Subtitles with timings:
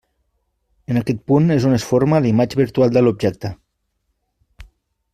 [0.93, 3.55] En aquest punt és on es forma la imatge virtual de l'objecte.